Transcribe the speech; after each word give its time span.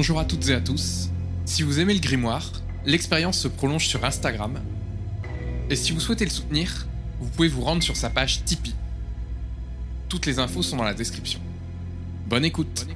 Bonjour 0.00 0.18
à 0.18 0.24
toutes 0.24 0.48
et 0.48 0.54
à 0.54 0.62
tous. 0.62 1.10
Si 1.44 1.62
vous 1.62 1.78
aimez 1.78 1.92
le 1.92 2.00
grimoire, 2.00 2.52
l'expérience 2.86 3.38
se 3.38 3.48
prolonge 3.48 3.86
sur 3.86 4.02
Instagram. 4.02 4.58
Et 5.68 5.76
si 5.76 5.92
vous 5.92 6.00
souhaitez 6.00 6.24
le 6.24 6.30
soutenir, 6.30 6.86
vous 7.20 7.28
pouvez 7.28 7.48
vous 7.48 7.60
rendre 7.60 7.82
sur 7.82 7.94
sa 7.98 8.08
page 8.08 8.42
Tipeee. 8.46 8.74
Toutes 10.08 10.24
les 10.24 10.38
infos 10.38 10.62
sont 10.62 10.78
dans 10.78 10.84
la 10.84 10.94
description. 10.94 11.38
Bonne 12.26 12.46
écoute. 12.46 12.86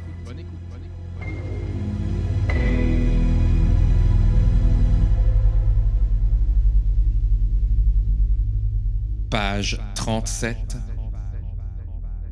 Page 9.28 9.78
37. 9.94 10.78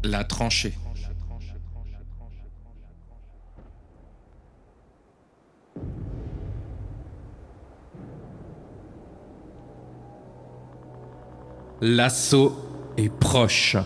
La 0.04 0.24
tranchée. 0.24 0.72
L'assaut 11.84 12.54
est 12.96 13.12
proche. 13.12 13.76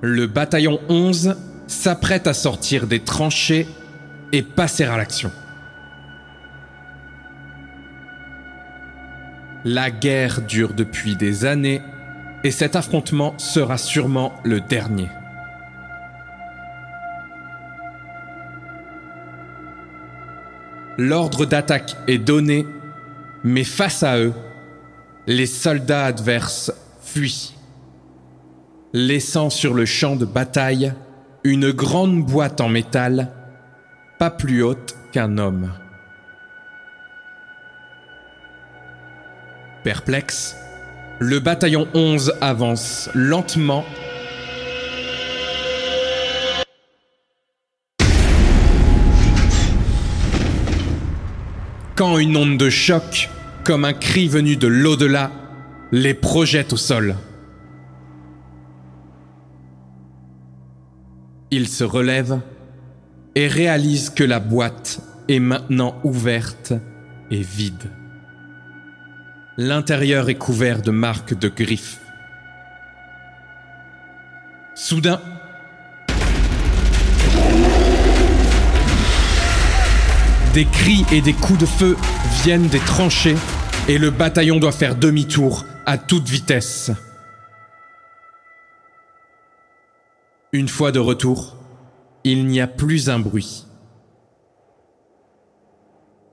Le 0.00 0.26
bataillon 0.26 0.80
11 0.88 1.36
s'apprête 1.66 2.26
à 2.26 2.32
sortir 2.32 2.86
des 2.86 3.00
tranchées 3.00 3.68
et 4.32 4.42
passer 4.42 4.84
à 4.84 4.96
l'action. 4.96 5.30
La 9.66 9.90
guerre 9.90 10.40
dure 10.40 10.72
depuis 10.72 11.16
des 11.16 11.44
années 11.44 11.82
et 12.42 12.50
cet 12.50 12.74
affrontement 12.74 13.34
sera 13.36 13.76
sûrement 13.76 14.32
le 14.42 14.62
dernier. 14.62 15.10
L'ordre 20.96 21.44
d'attaque 21.44 21.94
est 22.06 22.16
donné, 22.16 22.66
mais 23.44 23.64
face 23.64 24.02
à 24.02 24.18
eux, 24.18 24.32
les 25.28 25.44
soldats 25.44 26.06
adverses 26.06 26.72
fuient, 27.02 27.52
laissant 28.94 29.50
sur 29.50 29.74
le 29.74 29.84
champ 29.84 30.16
de 30.16 30.24
bataille 30.24 30.94
une 31.44 31.70
grande 31.70 32.24
boîte 32.24 32.62
en 32.62 32.70
métal, 32.70 33.30
pas 34.18 34.30
plus 34.30 34.62
haute 34.62 34.96
qu'un 35.12 35.36
homme. 35.36 35.70
Perplexe, 39.84 40.56
le 41.18 41.40
bataillon 41.40 41.86
11 41.92 42.32
avance 42.40 43.10
lentement 43.12 43.84
quand 51.96 52.16
une 52.16 52.34
onde 52.34 52.56
de 52.56 52.70
choc, 52.70 53.28
comme 53.68 53.84
un 53.84 53.92
cri 53.92 54.28
venu 54.28 54.56
de 54.56 54.66
l'au-delà, 54.66 55.30
les 55.92 56.14
projette 56.14 56.72
au 56.72 56.78
sol. 56.78 57.16
Ils 61.50 61.68
se 61.68 61.84
relèvent 61.84 62.40
et 63.34 63.46
réalisent 63.46 64.08
que 64.08 64.24
la 64.24 64.40
boîte 64.40 65.02
est 65.28 65.38
maintenant 65.38 65.96
ouverte 66.02 66.72
et 67.30 67.42
vide. 67.42 67.90
L'intérieur 69.58 70.30
est 70.30 70.36
couvert 70.36 70.80
de 70.80 70.90
marques 70.90 71.38
de 71.38 71.50
griffes. 71.50 72.00
Soudain, 74.74 75.20
Des 80.54 80.64
cris 80.64 81.04
et 81.12 81.20
des 81.20 81.34
coups 81.34 81.58
de 81.58 81.66
feu 81.66 81.96
viennent 82.42 82.68
des 82.68 82.80
tranchées 82.80 83.36
et 83.88 83.96
le 83.96 84.10
bataillon 84.10 84.58
doit 84.58 84.72
faire 84.72 84.96
demi-tour 84.96 85.64
à 85.86 85.96
toute 85.96 86.28
vitesse. 86.28 86.92
Une 90.52 90.68
fois 90.68 90.92
de 90.92 90.98
retour, 90.98 91.56
il 92.22 92.46
n'y 92.46 92.60
a 92.60 92.66
plus 92.66 93.08
un 93.08 93.18
bruit. 93.18 93.66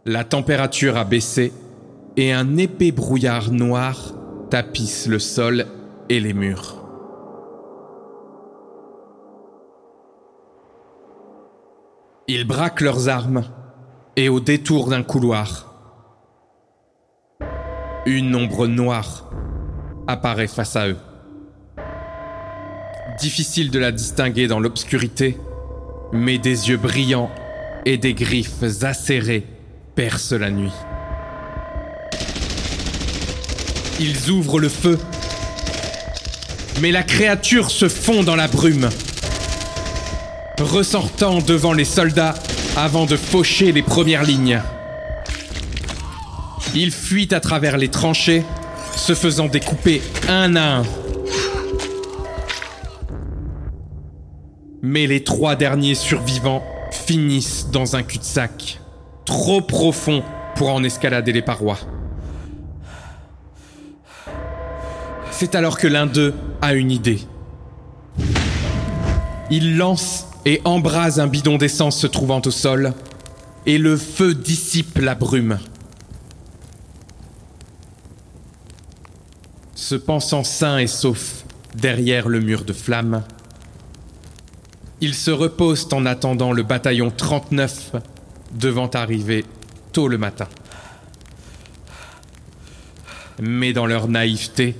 La 0.05 0.25
température 0.25 0.97
a 0.97 1.05
baissé 1.05 1.53
et 2.17 2.33
un 2.33 2.57
épais 2.57 2.91
brouillard 2.91 3.51
noir 3.51 4.13
tapisse 4.49 5.07
le 5.07 5.19
sol 5.19 5.66
et 6.09 6.19
les 6.19 6.33
murs. 6.33 6.75
Ils 12.27 12.45
braquent 12.45 12.81
leurs 12.81 13.07
armes 13.07 13.43
et 14.16 14.29
au 14.29 14.39
détour 14.39 14.89
d'un 14.89 15.03
couloir, 15.03 15.74
une 18.05 18.35
ombre 18.35 18.67
noire 18.67 19.29
apparaît 20.07 20.47
face 20.47 20.75
à 20.75 20.88
eux. 20.88 20.97
Difficile 23.19 23.71
de 23.71 23.79
la 23.79 23.91
distinguer 23.91 24.47
dans 24.47 24.59
l'obscurité, 24.59 25.38
mais 26.11 26.38
des 26.38 26.69
yeux 26.69 26.77
brillants 26.77 27.31
et 27.85 27.97
des 27.97 28.13
griffes 28.13 28.63
acérées 28.83 29.45
percent 29.95 30.38
la 30.38 30.51
nuit. 30.51 30.73
Ils 33.99 34.29
ouvrent 34.29 34.59
le 34.59 34.69
feu, 34.69 34.99
mais 36.81 36.91
la 36.91 37.03
créature 37.03 37.72
se 37.72 37.87
fond 37.87 38.23
dans 38.23 38.35
la 38.35 38.47
brume, 38.47 38.90
ressortant 40.59 41.40
devant 41.40 41.73
les 41.73 41.85
soldats 41.85 42.35
avant 42.75 43.05
de 43.05 43.16
faucher 43.16 43.72
les 43.72 43.84
premières 43.84 44.23
lignes. 44.23 44.61
Ils 46.77 46.91
fuient 46.91 47.33
à 47.33 47.39
travers 47.39 47.77
les 47.77 47.87
tranchées, 47.87 48.43
se 48.97 49.16
faisant 49.16 49.47
découper 49.47 50.01
un 50.27 50.57
à 50.57 50.79
un. 50.79 50.83
Mais 54.81 55.07
les 55.07 55.23
trois 55.23 55.55
derniers 55.55 55.95
survivants 55.95 56.61
finissent 56.91 57.69
dans 57.72 57.95
un 57.95 58.03
cul-de-sac, 58.03 58.81
trop 59.23 59.61
profond 59.61 60.22
pour 60.55 60.69
en 60.69 60.83
escalader 60.83 61.31
les 61.31 61.41
parois. 61.41 61.79
C'est 65.31 65.55
alors 65.55 65.78
que 65.78 65.87
l'un 65.87 66.07
d'eux 66.07 66.33
a 66.61 66.73
une 66.73 66.91
idée. 66.91 67.21
Il 69.49 69.78
lance 69.78 70.28
et 70.43 70.59
embrase 70.66 71.21
un 71.21 71.28
bidon 71.28 71.57
d'essence 71.57 71.97
se 71.97 72.07
trouvant 72.07 72.41
au 72.45 72.51
sol, 72.51 72.93
et 73.66 73.78
le 73.78 73.95
feu 73.95 74.33
dissipe 74.33 74.97
la 74.99 75.16
brume. 75.16 75.57
Se 79.85 79.93
pensant 79.93 80.43
sain 80.43 80.79
et 80.79 80.87
sauf 80.87 81.46
derrière 81.76 82.28
le 82.28 82.40
mur 82.40 82.66
de 82.66 82.73
flammes, 82.73 83.22
ils 84.99 85.14
se 85.14 85.29
reposent 85.29 85.87
en 85.91 86.08
attendant 86.08 86.53
le 86.53 86.64
bataillon 86.64 87.11
39 87.16 87.91
devant 88.53 88.87
arriver 88.87 89.46
tôt 89.91 90.08
le 90.08 90.17
matin. 90.17 90.47
Mais 93.40 93.73
dans 93.73 93.85
leur 93.85 94.08
naïveté, 94.08 94.76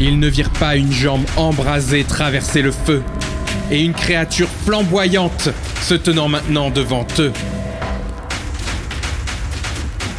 ils 0.00 0.18
ne 0.18 0.26
virent 0.26 0.50
pas 0.50 0.74
une 0.74 0.90
jambe 0.90 1.26
embrasée 1.36 2.02
traverser 2.02 2.60
le 2.60 2.72
feu 2.72 3.04
et 3.70 3.84
une 3.84 3.94
créature 3.94 4.48
flamboyante 4.48 5.50
se 5.80 5.94
tenant 5.94 6.28
maintenant 6.28 6.70
devant 6.70 7.06
eux. 7.20 7.32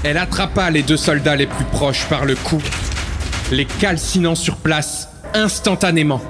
Elle 0.04 0.18
attrapa 0.18 0.70
les 0.70 0.84
deux 0.84 0.98
soldats 0.98 1.36
les 1.36 1.48
plus 1.48 1.66
proches 1.66 2.06
par 2.06 2.26
le 2.26 2.36
cou, 2.36 2.62
les 3.52 3.66
calcinant 3.66 4.36
sur 4.36 4.58
place 4.58 5.10
instantanément. 5.34 6.22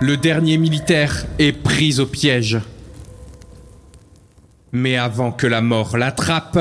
Le 0.00 0.16
dernier 0.16 0.58
militaire 0.58 1.24
est 1.38 1.52
pris 1.52 1.98
au 1.98 2.06
piège. 2.06 2.58
Mais 4.72 4.96
avant 4.96 5.32
que 5.32 5.46
la 5.46 5.60
mort 5.60 5.96
l'attrape, 5.96 6.58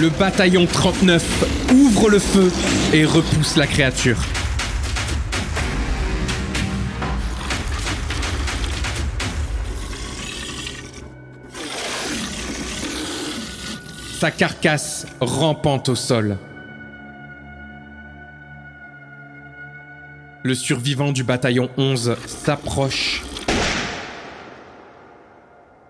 le 0.00 0.08
bataillon 0.08 0.64
39 0.64 1.72
ouvre 1.74 2.08
le 2.08 2.18
feu 2.18 2.50
et 2.94 3.04
repousse 3.04 3.56
la 3.56 3.66
créature. 3.66 4.16
Sa 14.18 14.30
carcasse 14.30 15.06
rampante 15.20 15.90
au 15.90 15.94
sol. 15.94 16.38
Le 20.42 20.54
survivant 20.54 21.12
du 21.12 21.24
bataillon 21.24 21.68
11 21.76 22.16
s'approche 22.26 23.22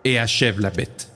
et 0.05 0.19
achève 0.19 0.59
la 0.59 0.71
bête. 0.71 1.11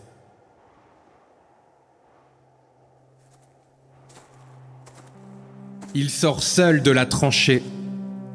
Il 5.96 6.10
sort 6.10 6.42
seul 6.42 6.82
de 6.82 6.90
la 6.90 7.06
tranchée, 7.06 7.62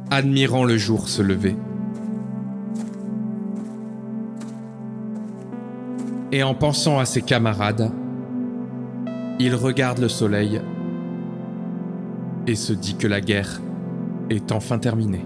admirant 0.09 0.63
le 0.63 0.77
jour 0.77 1.09
se 1.09 1.21
lever. 1.21 1.57
Et 6.31 6.41
en 6.41 6.56
pensant 6.56 7.00
à 7.00 7.06
ses 7.06 7.21
camarades, 7.21 7.91
il 9.39 9.56
regarde 9.56 10.00
le 10.00 10.07
soleil 10.07 10.61
et 12.47 12.56
se 12.56 12.71
dit 12.71 12.95
que 12.95 13.07
la 13.07 13.19
guerre 13.19 13.59
est 14.29 14.53
enfin 14.53 14.79
terminée. 14.79 15.25